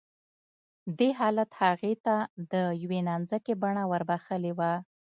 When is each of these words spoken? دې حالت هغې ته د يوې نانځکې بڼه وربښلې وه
دې 0.97 1.09
حالت 1.19 1.51
هغې 1.61 1.93
ته 2.05 2.15
د 2.51 2.53
يوې 2.83 2.99
نانځکې 3.07 3.53
بڼه 3.61 3.83
وربښلې 3.91 4.51
وه 4.57 4.73